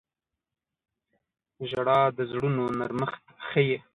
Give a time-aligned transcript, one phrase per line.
[1.69, 3.77] •ژړا د زړونو نرمښت ښيي.